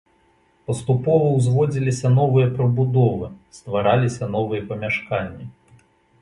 Паступова 0.69 1.27
ўзводзіліся 1.33 2.07
новыя 2.19 2.47
прыбудовы, 2.55 3.29
ствараліся 3.59 4.23
новыя 4.39 4.61
памяшканні. 4.73 5.45